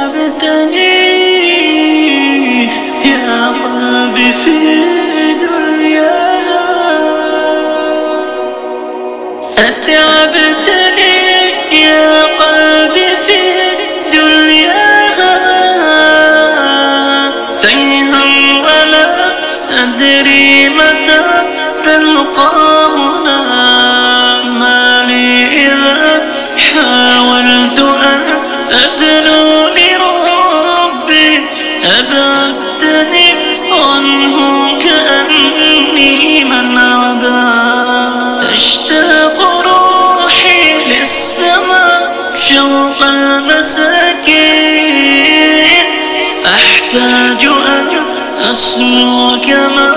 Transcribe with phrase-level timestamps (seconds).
[0.00, 0.90] أتعبتني
[3.04, 4.99] يا قلبي في
[9.60, 11.14] أتعبتني
[11.72, 13.40] يا قلبي في
[14.12, 15.34] دنياها
[17.62, 18.24] تيها
[18.62, 19.34] ولا
[19.82, 21.22] أدري متى
[21.84, 23.40] تلقانا
[24.42, 26.22] ما لي إذا
[26.72, 28.22] حاولت أن
[28.72, 31.46] أدنو لربي.
[31.98, 33.28] أبعدتني
[33.72, 34.36] عنه
[34.78, 36.78] كأني من
[43.02, 44.60] المساكين.
[46.46, 47.88] أحتاج أن
[48.50, 49.94] أسمع كما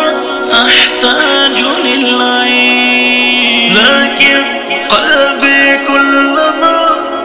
[0.52, 3.74] أحتاج للعين.
[3.74, 4.44] لكن
[4.90, 6.80] قلبي كلما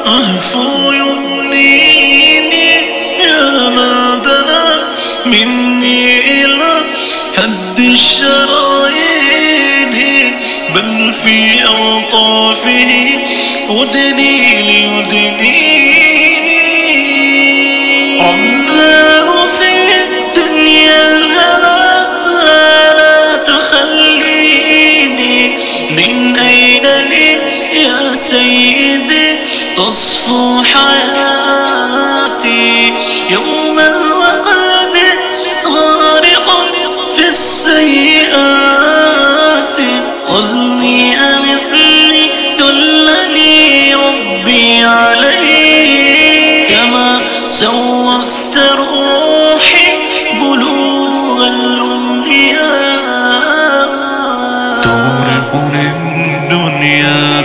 [0.06, 2.70] أهفو يمنيني
[3.24, 4.66] يا ما دنا
[5.26, 6.82] مني إلى
[7.36, 8.67] حد الشرايين
[10.78, 13.18] بل في أوطافه
[13.68, 15.88] ودني ليدنيني.
[18.20, 19.70] عماه في
[20.04, 22.06] الدنيا الهوى
[22.96, 25.36] لا تخليني.
[25.90, 27.30] من أين لي
[27.82, 29.28] يا سيدي
[29.76, 32.12] تصفو حياتي
[33.30, 33.67] يوما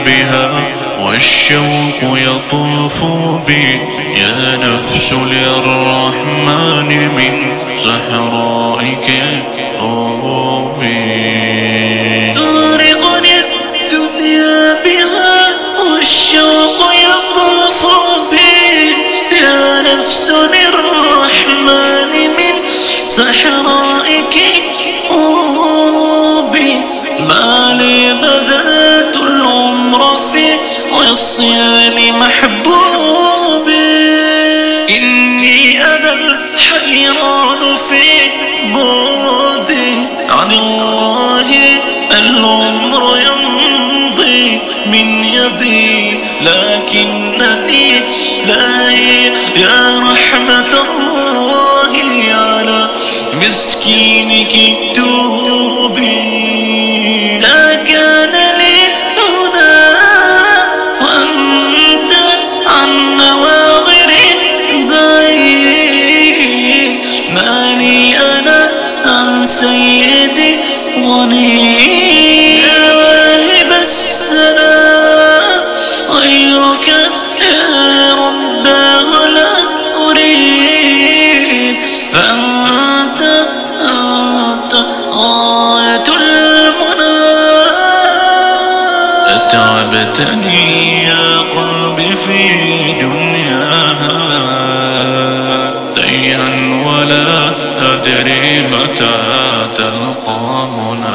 [0.06, 0.64] بها
[1.02, 3.04] والشوق يطوف
[3.48, 3.80] بي.
[4.22, 9.08] يا نفس للرحمن من صحرائك
[9.80, 11.24] روبي
[12.36, 15.50] تغرقني الدنيا بها
[15.80, 17.86] والشوق يطوف
[18.32, 18.96] بي.
[19.38, 22.54] يا نفس للرحمن من
[23.08, 24.36] صحرائك
[25.12, 26.74] أوبي
[27.20, 28.14] ما لي
[30.02, 30.48] في
[30.92, 33.74] عصيان محبوبي
[34.90, 38.04] إني أنا الحيران في
[38.74, 39.94] بعدي
[40.30, 41.46] عن الله
[42.12, 48.00] العمر يمضي من يدي لكنني
[48.48, 48.92] لا
[49.56, 51.94] يا رحمة الله
[52.34, 52.90] على
[53.34, 54.54] مسكينك.
[67.36, 68.70] بعيد ما لي أنا
[69.06, 70.60] عن سيدي
[70.98, 71.78] غني
[72.60, 75.62] يا واهب السلام
[76.10, 76.88] غيرك
[77.42, 79.50] يا رباه لا
[80.10, 81.78] أريد.
[82.14, 83.22] فأنت
[83.82, 84.74] أنت
[85.12, 87.20] غاية المنى.
[89.28, 92.73] أتعبتني يا قلبي في
[100.64, 101.13] কামনা